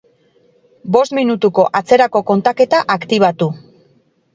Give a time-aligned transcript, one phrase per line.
[0.95, 3.55] Bost minutuko atzerako kontaketa aktibatu.